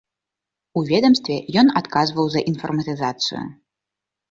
У 0.79 0.81
ведамстве 0.91 1.35
ён 1.61 1.67
адказваў 1.83 2.25
за 2.39 2.45
інфарматызацыю. 2.55 3.47